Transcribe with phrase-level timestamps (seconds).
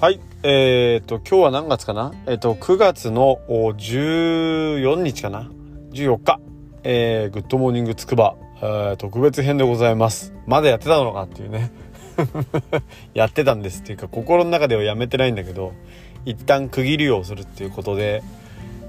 [0.00, 0.20] はい。
[0.42, 2.14] えっ、と、今日は何月かな？
[2.26, 5.50] えっ、と、9月の14日かな
[5.90, 6.40] ?14 日。
[6.84, 10.32] えー、グッドモーニングつくば、えー、特別編でございます。
[10.46, 11.70] まだやってたのかっていうね。
[13.12, 15.74] やってたんですっていうか、心の中ではやめてないんだけど、
[16.24, 18.22] 一旦区切りをするっていうことで、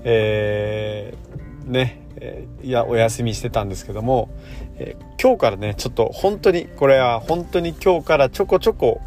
[0.06, 4.30] えー、ね、えー、いや、お休みしてたんですけども、
[4.78, 9.02] えー、今日からね、ちょっと本当に、これは本当に今日からちょこちょこ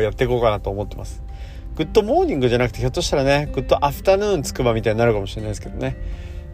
[0.00, 1.26] やっていこうかなと思ってます。
[1.78, 5.96] グッドモーニングじゃなくてひょっとしたらねグッドアフタヌーンつくばみたいになるかもしれないですけどね、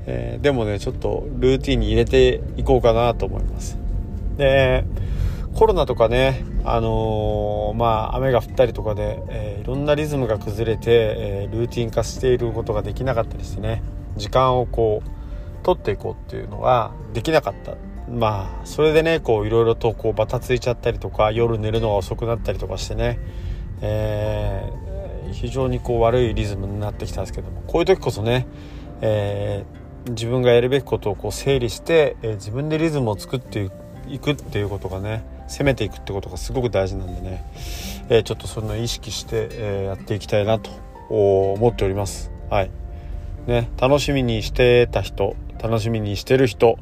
[0.05, 3.79] えー、でもねちょっとルーティンに入れていこうかなと思います。
[4.37, 4.85] で
[5.55, 13.83] コロナとかねあのー、まあ雨が降ったりとかで、えー、いろんなリズムが崩れて、えルーティン化していることができなかったりしてね
[14.19, 17.77] 時間をこう取っていこうっていうのができなかった。
[18.11, 23.19] まあそれでねこういろいろとこうバタついちゃったりとか夜寝るのが遅くなったりとかしてね、
[23.81, 24.95] えー
[25.33, 28.47] 非常にこう悪いリズムになってきたんですけどもこういう時こそね、
[29.01, 33.71] えー、自分がやるべきことをこう整理して、えー、自分でリズムを作って
[34.09, 37.45] いくっていうことがね攻めていくってことがすごく大事なんでね、
[38.09, 40.71] えー、ちょっとその意識して、えやっていきたいなと
[41.09, 42.31] 思っております。
[42.49, 42.71] はい
[43.47, 46.79] ね、楽しみにしてた人楽しみにしてる人、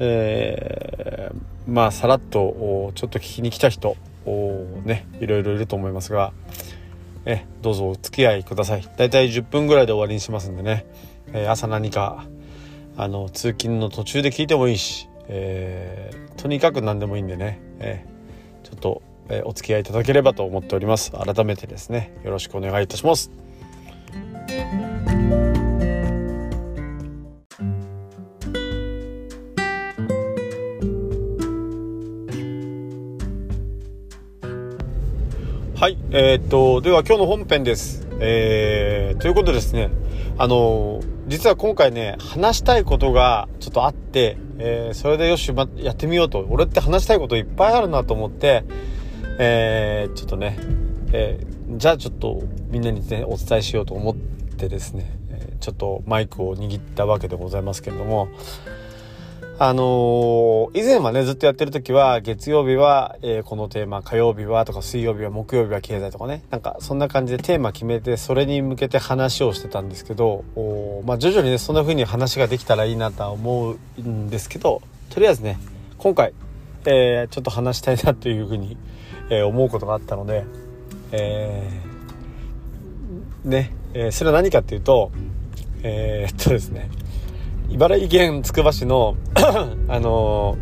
[0.00, 1.30] え
[1.68, 3.96] まあさらっとちょっと聞きに来た人
[4.84, 6.32] ねいろいろいると思いますが、
[7.26, 8.88] えどうぞお付き合いください。
[8.96, 10.86] だいたい10分ぐらいで終わりにしますんでね、
[11.32, 12.24] え朝何か
[12.96, 21.10] あの通勤の途中で聞いてもいいし、えー、とにかく何でもいいんでね、えー、ちょっと、えお付き合いいただければと思っております。
[21.10, 23.45] 改めてですねよろしくお願いいたします。
[35.78, 38.08] はい、えー、っと、では今日の本編です。
[38.18, 39.90] えー、ということですね、
[40.38, 46.46] あの、実は今回ね、話したいことがちょっとあって、えー、それでよし、ま、やってみようと。
[46.48, 48.64] 俺って話したいこといっぱいあるなと思って、
[49.38, 50.58] えー、ちょっとね、
[51.12, 55.14] えー、じゃあちょっとみんなにね、お伝えしようと思ってですね、
[55.60, 58.28] ちょっとマイクを握ったわけでございますけれども、
[59.58, 75.58] あのー、以前はね、ずっとやってる時は、月曜日は、えー、このテーマ、火曜日はとか、水曜日は、木曜日は経済とかね、なんか、そんな感じでテーマ決めて、それに向けて話をしてたんですけど、おまあ、徐々にね、そんな風に話ができたらいいなとは思うんですけど、とりあえずね、
[75.96, 76.34] 今回、
[76.84, 78.76] えー、ちょっと話したいなという風に、
[79.30, 80.44] え思うことがあったので、
[81.12, 81.80] え
[83.42, 85.12] ね、えそれは何かっていうと、
[85.82, 86.90] えっとですね、
[87.68, 89.16] 茨城県つくば市の
[89.88, 90.56] あの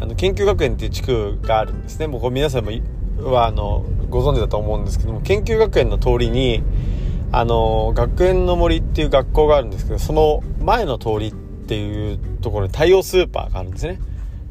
[0.00, 2.06] あの研究学園っていう地区があるんですね。
[2.06, 2.70] もう皆さんも
[3.30, 6.62] はあのご存知だと思うんですけども研究学園の通りに
[7.32, 13.98] あの学園の森っていう学校があるんですけどその前の通りっていうところに太陽スーパーがあるんですね。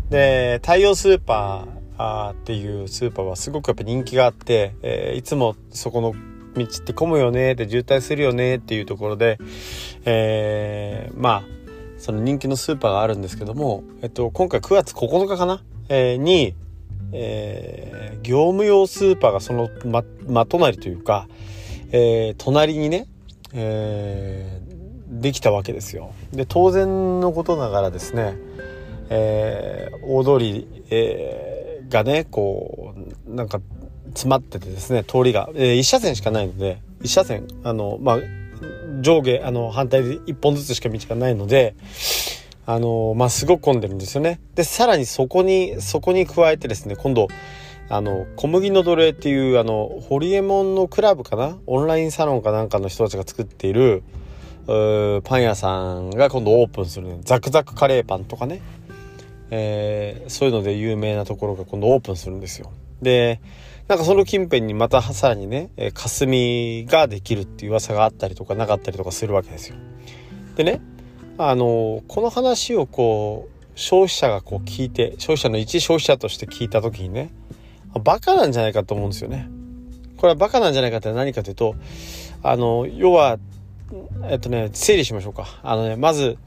[0.10, 6.14] で太陽スーパーっていうスーパーはすごくやっぱ人気があって、えー、いつもそこの
[6.56, 9.38] 道って混むよねって渋滞するよねっていうところで、
[10.06, 11.44] えー、まあ
[11.98, 16.56] その人気のスーパーがあるんですけども、えっと、今回9月9日かな、えー、に、
[17.12, 21.28] えー、業務用スーパーがそのま、ま隣というか、
[21.92, 23.08] えー、隣にね、
[23.54, 26.14] えー、できたわけですよ。
[26.32, 28.36] で、当然のことながらですね、
[29.10, 32.94] えー、大通り、えー、がね、こ
[33.26, 33.62] う、なんか
[34.10, 38.20] 詰まっててですね、通りが、えー、1車線しかないので、1車線、あの、まあ、
[39.02, 41.76] 上下、あの、反対で1本ずつしか道がないので、
[42.66, 44.40] あの、まあ、すごく混んでるんですよね。
[44.56, 47.28] で、さらにそこに、そこに加えてですね、今度、
[47.88, 51.58] あの、小麦の奴隷っていう、あの、ホリエモンのクラブかな？
[51.68, 54.04] オンラインサロンかなんかの人たちが作っている、
[54.66, 58.62] パン屋さんが今度オープンする、ね、ザクザクカレーパンとかね、
[59.52, 62.72] えー、そういうので有名なところが今度オープンするんですよ。
[63.02, 63.40] で、
[63.88, 69.76] なんかその近辺にまたさらにね、えー、霞ができるっていう噂があったりとかなかったりとかするわけですよ。
[70.56, 70.82] でね、
[71.38, 77.32] あのこの話をこう、消費者がこう聞いて、消費者の一消費者として聞いた時にね、
[78.04, 79.50] バカなんじゃないかと思うんですよね。
[80.18, 81.76] これはバカなんじゃないかって何かというと、
[82.42, 83.38] あの、要は、
[84.24, 85.60] えっとね、整理しましょうか。
[85.62, 86.38] あのね、まず、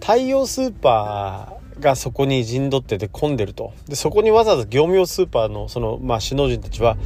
[0.00, 3.72] 太陽スーパー、がそこに陣取ってて混んでると。
[3.88, 6.96] でそこにわざわざ業務用スーパーのその、まあ、首脳陣たちは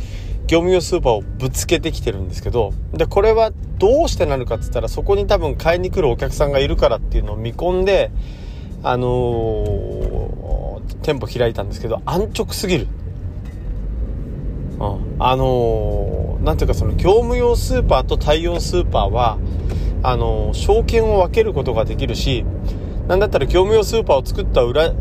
[0.46, 8.10] 業務用スーパーをぶつけてきてるんですけどでこれはどうしてなるかっつったらそこに多分買いに来るお客さんがいるからっていうのを見込んで
[8.82, 12.88] あのー、店舗開いたんですけど安直すぎる、
[14.74, 19.38] うん、あのー、ていうかその業務用スーパーと対応スーパーは
[20.02, 22.44] あの証券を分けることができるし
[23.08, 24.92] なんだったら業務用スーパーを作った裏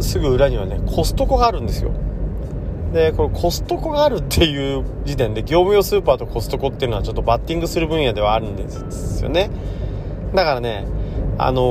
[0.00, 1.90] すぐ裏にはねコストコがあるんですよ。
[2.92, 9.50] でこのコストコがあるっていう時点で業務用スーパーとコストコっていうのはちょっとバッティングする分野ではあるんですよね。
[10.34, 10.86] だからね
[11.36, 11.62] あの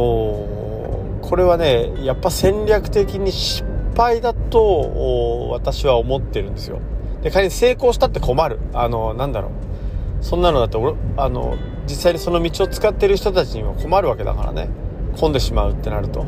[1.21, 6.79] ー、これはねやっぱ戦略的に失敗だと私は思ってるんですよ。
[7.23, 8.59] で仮に成功したって困る。
[8.73, 10.23] あのなんだろう。
[10.23, 11.55] そんなのだって俺あの
[11.87, 14.67] 実際にその道を使ってる人たちには困るわけだからね。
[15.19, 16.25] 混んでしまうってなると。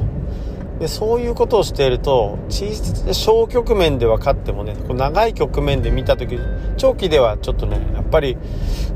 [0.79, 2.73] でそういうことをしていると小
[3.13, 6.39] 小局面では勝ってもねこう長い局面で見た時
[6.77, 8.37] 長期ではちょっとねやっぱり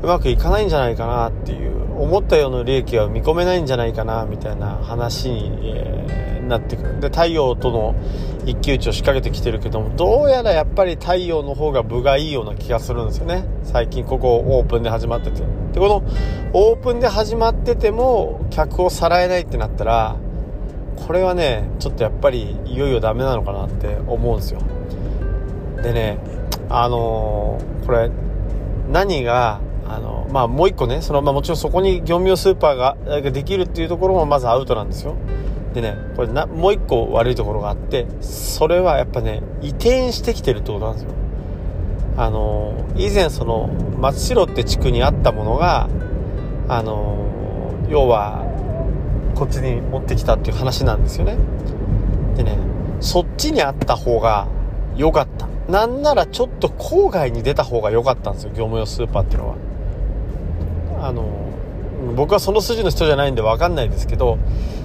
[0.02, 7.00] うまくいかないんじゃないかなっていう思ったような利益は見込めないんじゃないかなみたいな話に、えー、なってくる。
[7.00, 7.94] で太陽との
[8.46, 13.44] 一騎打ちを仕掛けてきてるけどもどうやらやっぱり太陽の方が分がいいような気がするんですよね。
[13.62, 15.63] 最近ここオープンで始まってて。
[15.74, 16.02] でこの
[16.52, 20.16] オープンで始まってても客をさらえないってなったら
[21.04, 24.60] これはねちょっとやっぱりいよいよダメなのかなって思うんですよ。
[25.82, 26.18] でね
[26.68, 28.08] あのー、これ
[28.88, 32.96] 何があのまあもう一個ねその、まあ、もちろんそこに業務用スーパーが
[33.32, 35.16] できるっていうところもまずアウトなんですよ。
[35.74, 41.10] でねこれなもう一個悪いところがあってそれはやっぱね移転してきてるってことなんですよ。
[42.16, 43.68] あの以前その
[43.98, 45.88] 松代って地区にあったものが
[46.68, 48.44] あの要は
[49.34, 51.36] こっちに持ってきたっていう話なんですよね。
[52.36, 52.58] でね
[53.00, 54.46] そっちにあった方が
[54.96, 55.48] 良かった。
[55.70, 59.56] なんならちょっと郊外に出た方が良かったんですよ業務用スーパーっていうのは。
[61.00, 61.44] あの
[62.16, 64.38] 僕はその筋の人じゃないんで分かんないですけど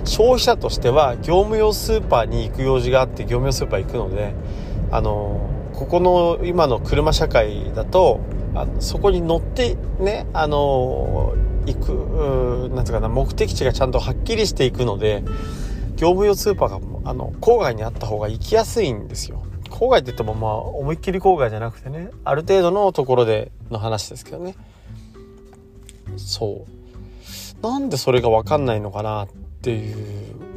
[0.06, 4.34] 消費者としては業務用スーパーに行く用事があって業務用スーパー行くので
[4.92, 5.50] あの
[5.80, 8.20] ここの今の車社会だと
[8.54, 11.34] あそこに乗ってねあの
[11.66, 15.24] 行くなんていうかな目的地がちゃんとはっきりしていくので
[15.96, 19.42] 業務用スーパーがあの郊外にあった方が行きやすいんですよ。
[19.70, 24.56] 郊外って言ってもまあ思いっきり郊外じゃなくてねある程度のところでの話ですけどね。
[26.18, 26.66] そ
[27.62, 27.64] う。
[27.64, 29.28] なんでそれが分かんないのかなっ
[29.62, 30.49] ていう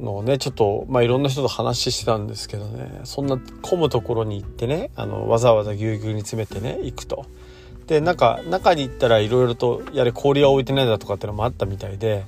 [0.00, 3.00] のねちょっとまあいろんな人と話してたんですけどね。
[3.04, 7.26] そんな混むところに行ってねあのわざわざぎゅうぎゅうに詰めてね行くと。
[7.86, 12.24] で中中に行ったらいろいろとやれ氷は置いてないだとかっていうのもあったみたいで。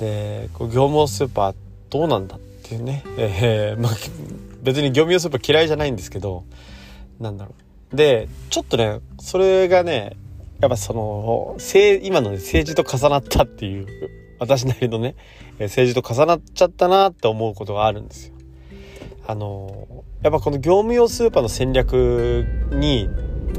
[0.00, 1.54] で業務スーパー
[1.88, 3.92] どうなんだっていうね、えー、まあ、
[4.64, 6.42] 別に業務用スーパー嫌いじゃないんですけど
[7.20, 7.54] なんだろ
[7.92, 7.96] う。
[7.96, 10.16] でちょっとねそれがね
[10.60, 11.56] やっぱその、
[12.02, 13.86] 今の、ね、政治と重なったっていう、
[14.44, 15.16] 私なりのね、
[15.58, 18.34] 政治と重なっちゃったなって思うことがあるんですよ。
[19.26, 23.08] あの、やっぱこの業務用スーパーの戦略に、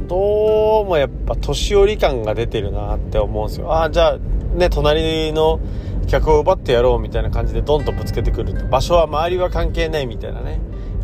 [0.07, 3.71] どうもやっぱ年寄り感が出てるなって思うんですよ。
[3.71, 4.17] ああ、じゃあ、
[4.55, 5.59] ね、隣の
[6.07, 10.59] 客を奪ってやろうみたいな感じでドンとぶつけてくる場所は周りは関係ないみたいなね。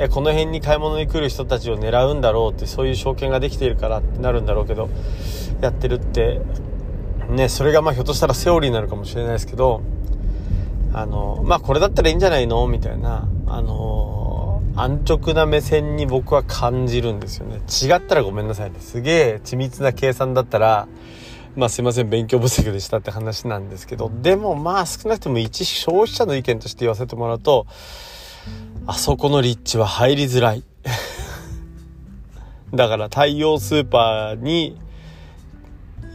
[0.10, 4.90] この辺に買い物に来る人たちを狙うんだろうってそういう証券ができているからってなるんだろうけど
[5.62, 6.42] やってるって
[7.30, 9.82] ねそれがまあひょっとしたらセオリーになるかもしれないですけど
[10.94, 12.68] あのまあこれだったらいいんじゃないの？
[12.68, 17.58] みたいなあの安直な目線に僕は感じるんですよね。
[17.58, 18.80] 違ったらごめんなさいね。
[18.80, 20.88] すげえ緻密な計算だったら
[21.56, 27.68] まあすいません勉強不足でしたって話なんですけどでもまあ少なくとも一消費者の意見として言わせてもらうと
[28.88, 30.64] あそこの立地は入りづらい。
[32.74, 34.78] だから太陽スーパーに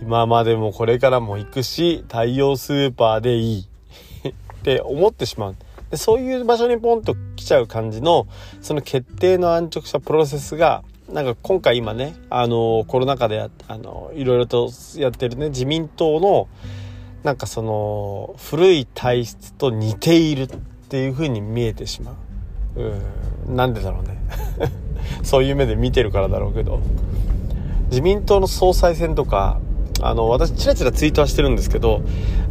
[0.00, 3.66] 今までもこれからも行くし太陽スーパーでいい。
[4.28, 5.56] って思ってしまう。
[5.90, 8.26] でそういう場所にポンと来ちゃう感じの
[8.60, 16.48] その決定の安直したプロセスがなんか今回今ねあのコロナ禍であのいろいろとやってるね自民党の
[17.22, 20.48] なんかその古い体質と似ているっ
[20.88, 22.16] ていう風に見えてしま
[22.76, 22.80] う。
[23.48, 23.56] うん。
[23.56, 24.18] なんでだろうね。
[25.22, 26.80] そういう目で見てるからだろうけど。
[27.90, 29.60] 自民党の総裁選とか
[30.02, 32.02] あの私チラチラツイートはしてるんですけど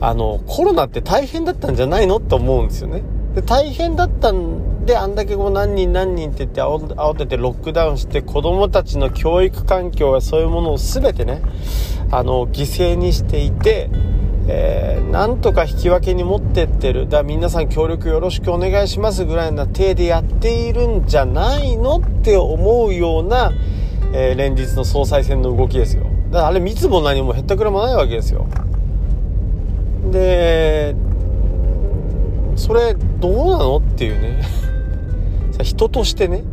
[0.01, 3.03] あのコロナって大変だったんじゃないのって思うんですよね。
[3.35, 11.41] で大変だったんであんだけこう何人何人って言って慌ててロックダウンして子供たちの教育環境やそういうものを全てね
[12.11, 13.89] あの犠牲にしていて
[14.47, 17.09] えー、なんとか引き分けに持ってってる。
[17.09, 23.51] だ皆さん協力よろしくお願いしますぐらいな体でやっているんじゃないのって思うような、
[24.13, 26.05] えー、連日の総裁選の動きですよ。
[26.39, 28.47] らあれ密も何もへったくれもないわけですよ。
[30.11, 30.95] で
[32.55, 34.41] それどうなのっていうね。
[35.61, 36.43] 人としてね。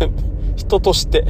[0.56, 1.26] 人として。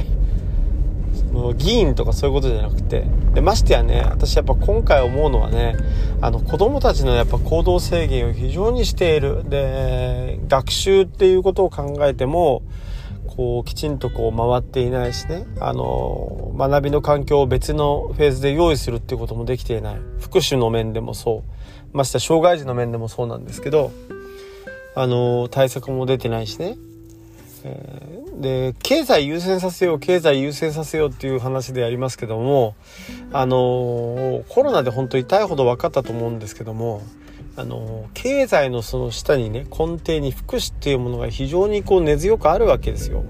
[1.57, 3.05] 議員とかそういうことじゃなくて。
[3.33, 5.75] でましてやね私やっぱ今回思うのはね
[6.21, 9.43] あの子供たちのやっぱ行動制限を非常にしている。
[9.49, 12.61] で学習っていうことを考えても
[13.35, 19.95] こうきちんとこう回っていないしねあの学びの環境を別のフェーズで用意するっていうこともできていない。
[20.19, 21.97] 福祉の面でもそう。
[21.97, 23.91] まして障害児の面でもそうなんですけど
[24.95, 26.75] あの対策も出てないしね、
[27.63, 32.75] えー、で経済優先させよう経済優先させようっていう話でありますけども
[33.31, 37.01] あのコロナで本当痛いほど分かったと思うんですけども
[37.55, 43.23] あの経済のその下にね根底に福祉っていうものが非常にこう根強くあるわけですよ。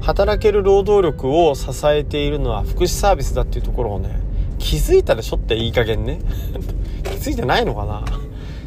[0.00, 4.20] 働ける労働力を支えているのは福祉サービスだっていうところをね
[4.58, 6.20] 気づいたでしょっていい加減ね。
[7.02, 8.04] 気づいてないのかな。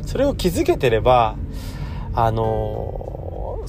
[0.05, 1.35] それを気づけてれば
[2.13, 3.08] あの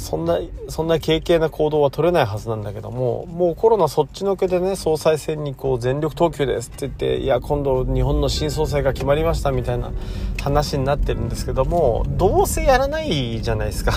[0.00, 9.92] そんなそんな軽々な行動は取れないはずなんだけどももうコロナそっちのけでね総裁選にこう全力投球ですって言っていや今度日本の新総裁が決まりましたみたいな
[10.40, 13.92] 話になってるんですけどもどうせやらないじゃないですか。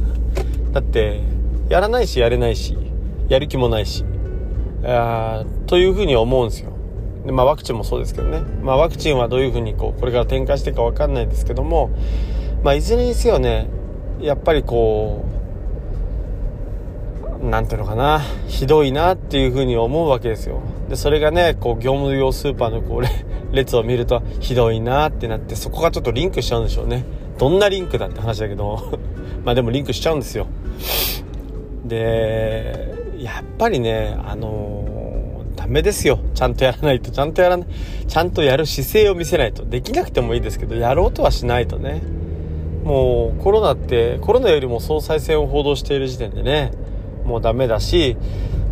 [0.72, 1.22] だって
[1.68, 2.76] やらないしやれないし
[3.28, 4.04] やる気もないし。
[4.84, 6.70] あというふうに思うんですよ。
[7.26, 8.40] でまあワクチンもそうですけどね。
[8.62, 11.90] まあワクチンはどういうふうにこうこれから展開していくか分かんないですけども
[12.62, 13.68] まあいずれにせよね
[14.20, 15.40] やっぱりこう
[17.48, 20.60] なんていうのかなひどいなっていうふうに思うわけですよ。
[20.88, 23.02] でそれがねこう業務用スーパーのこう
[23.54, 27.04] 列を見るとひどいなってなってそこがちょっとリンクしちゃうんでしょうね。
[27.38, 28.78] どんなリンクだって話だけど。
[29.44, 30.46] まあでもリンクしちゃうんですよ。
[31.86, 36.18] でやっぱりねあのー、ダメですよ。
[36.34, 37.10] ちゃんとやらないと。
[37.10, 37.66] ちゃんとやらない。
[38.06, 39.64] ちゃんとやる姿勢を見せないと。
[39.64, 42.02] できなくてもいいですけどやろうとはしないとね。
[42.84, 46.72] もうコロナってコロナよりも総裁選を報道している時点でね
[47.24, 48.16] もうダメだし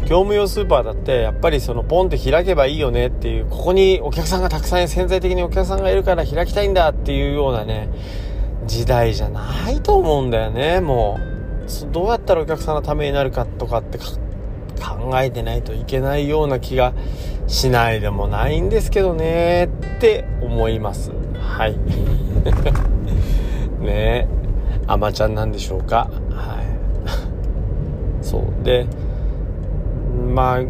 [0.02, 7.90] 業務用スーパーだってやっぱりそのポンって開けばいいよねっていうここにお客さんがたくさん潜在的にお客さんがいるから開きたいんだっていうようなね
[8.66, 11.38] 時代じゃないと思うんだよねもう。
[11.92, 14.04] どうやったらお客さんのためになるかとかって考
[15.20, 16.94] えてないといけないような気が
[17.46, 19.64] しないでもないんですけどね
[19.96, 21.12] って思います。
[21.38, 21.76] はい。
[23.80, 24.28] ね
[24.86, 26.10] あまちゃんなんでしょうか。
[26.30, 26.66] はい。
[28.24, 28.64] そう。
[28.64, 28.86] で
[30.34, 30.60] まあ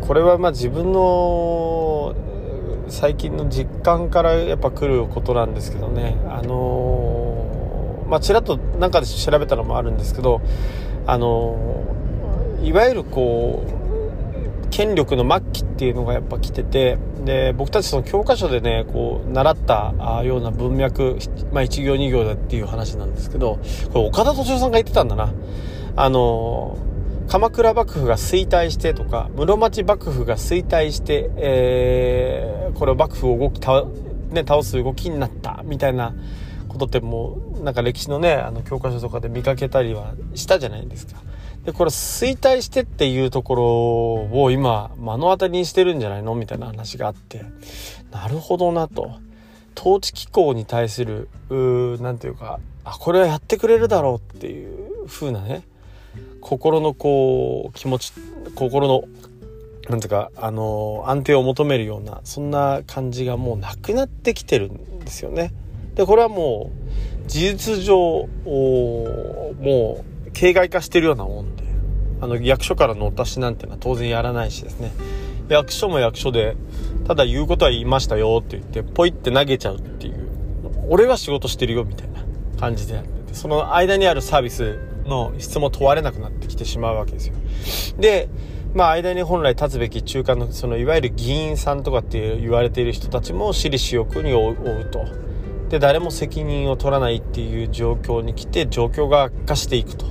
[0.00, 2.14] これはまあ自分の
[2.88, 6.16] 最近の実感からやっぱ来ることなんですけどね。
[6.28, 10.40] あのー、まあちらっとなんかで調べたのもあるんですけど
[11.06, 13.77] あのー、いわゆるこう
[14.78, 21.18] 権力の末期っていうのがやっぱ来ててで僕たちその教科書でねこう習ったような文脈、
[21.52, 23.58] まあ、1行2行だっていう話なんですけど
[23.92, 25.34] これ岡田斗司夫さんが言ってたんだな
[25.96, 26.78] あの
[27.26, 33.84] 鎌倉幕府が衰退してとか室町幕府が衰退して、えー、これを幕府を動き倒,、
[34.30, 36.14] ね、倒す動きになったみたいな
[36.68, 41.14] ことってもうなんか歴史のねあの教科書とかで見かけたりはしたじゃないですか。
[41.68, 43.64] で、これ衰退してっていうところ
[44.42, 47.44] を今目の当たりにしてるんじゃないのみたいな話があって、
[48.10, 49.18] なるほどなと。
[49.76, 51.28] 統治機構に対する、
[52.00, 55.62] 何て言うか、あ、これはやってくれるだろうっていう風なね、
[56.40, 58.14] 心のこう、気持ち、
[58.54, 59.04] 心の、
[59.90, 65.52] なんていうか、あの、安定を求めるような、そんな感じがもうなくなってきてるんですよね。
[65.96, 66.70] で、これはも
[67.26, 71.57] う、事実上、もう、形骸化してるようなもん
[72.20, 74.92] あの役所からのお達しなんてのは当然やらないしですね。
[75.48, 76.56] 役所も役所で
[77.06, 80.28] ただ言うことは言いましたよって言ってポイって投げちゃうっていう。
[80.90, 82.24] 俺は仕事してるよみたいな
[82.58, 87.34] 感じでやっててその間にあるサービスの質も問われなくなってきてしまうわけですよ。
[87.98, 88.28] で
[88.74, 95.04] まあ間に本来立つべき中間のそのいわゆる議員さんとかって言われている人たちも私利私欲に追うと。
[95.68, 100.06] で誰も責任を取らないっていう状況に来て状況が悪化していくと。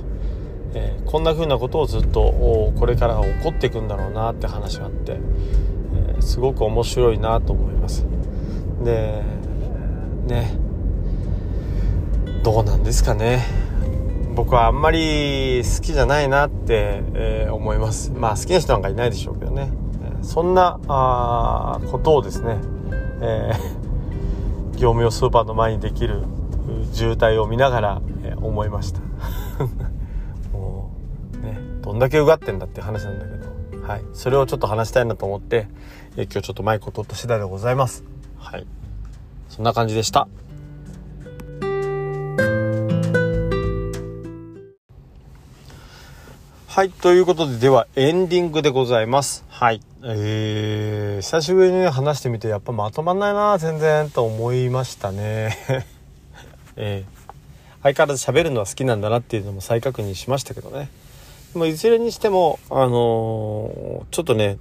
[0.74, 8.06] えー、こんな風なことをずっとこれから起こっていくんだろうなって話があって、えー、すごく面白いなと思います。
[8.84, 9.22] で
[10.26, 10.58] ね
[12.42, 13.44] どうなんですかね。
[14.34, 18.12] 僕はあんまり好きじゃないなって、えー、思います。
[18.12, 19.70] まあ好きな人なんかいないでしょうけどね。
[20.22, 22.58] そんなあことをですね、
[23.20, 23.52] え、
[24.72, 26.22] 業務用スーパーの前にできる
[26.92, 29.07] 渋滞を見ながら、え、思いました。
[31.98, 35.66] んだけうがってんだって話なんだけど、はい、それをちょっと話したいなと思って、
[36.16, 38.04] え今日ちょっとマイクを取った次第でございます。
[38.38, 38.66] はい。
[39.48, 40.28] そんな感じでした。
[46.68, 49.44] はい、ということで、ではエンディングでございます。
[49.48, 49.82] はい。
[50.04, 55.58] えー、久しぶりに話してみて、やっぱまとまんないな、全然、と思いましたね。
[56.76, 57.32] えー、
[57.82, 60.88] 相変わらず喋るのは好きなんだなっていうのも再確認しましたけどね。
[61.52, 64.58] でもいずれにしても、あのー、ちょっとね、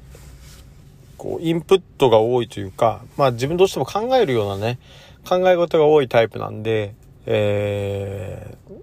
[1.17, 4.79] こう、インプットが多いというか、まあ自分どうしても考えるようなね、
[5.27, 6.93] 考え事が多いタイプなんで、
[7.25, 8.73] えー、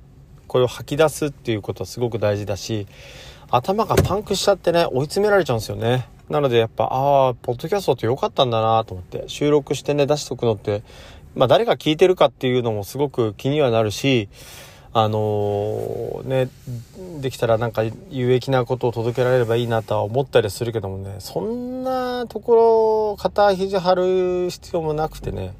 [0.46, 2.86] これを吐き出すっていうことはすごく大事だし、
[3.50, 6.08] 頭がパンクしちゃってね、追い詰められちゃうんですよね。
[6.28, 10.82] なのでやっぱ、ああ、ポッドキャストって良かったんだなと思って、収録してね、出しとくのって、
[11.34, 14.28] まあ誰が聞いてるかっていうのもすごく気にはなるし、
[14.96, 16.48] あの、ね、
[17.20, 23.94] できたらなんか有益なことを届けられればいいなとは思ったりするけどもね、そんなところ、肩肘張
[24.46, 25.52] る必要もなくてね、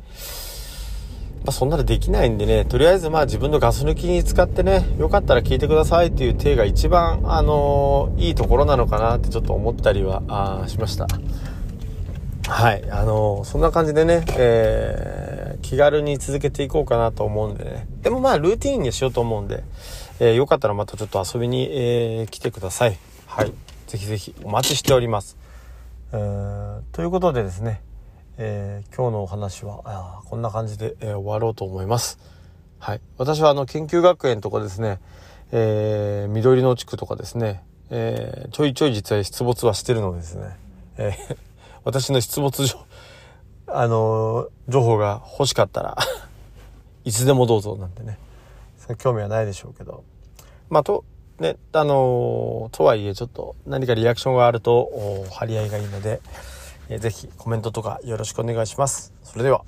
[1.45, 11.09] まあ、そんなのできないんでね、とりあえずまあ自分のガス抜きに使ってね、よかったら聞いてくださいっていう手が一番、あの、いいところなのかなってちょっと思ったりは、あしました。
[12.47, 15.34] はい、あの、そんな感じでね、えー、
[15.65, 17.89] 気軽に続けていこうかなと思うんでね。
[18.03, 19.65] でもまあ、ルーティーンにしようと思うんで、
[20.21, 22.99] えー、よかったらまたちょっと遊びに、えー、来てください。
[23.27, 23.53] はい。
[23.87, 25.39] ぜひぜひお待ちしております。
[26.13, 27.81] えー、ということでですね、
[28.37, 32.19] えー、今日のお話はあこんな感じで、えー、終わろうと思います。
[32.79, 33.01] はい。
[33.17, 35.01] 私はあの研究学園とかですね、
[35.51, 40.59] えー、緑の地区とかですね、えー、ちょいちょい実は出没はしてるのですね、
[40.99, 41.37] えー、
[41.85, 42.63] 私の出没、
[43.77, 45.97] あの、情報が欲しかったら
[47.05, 48.19] いつでもどうぞなんてね、
[48.99, 50.05] 興味はないでしょうけど、
[50.71, 51.05] まあと、
[51.41, 56.21] ね、あの、とはいえちょっと何かリアクションがあると張り合いがいいので、
[56.89, 59.13] えー、ぜひコメントとかよろしくお願いします。
[59.25, 59.65] それでは。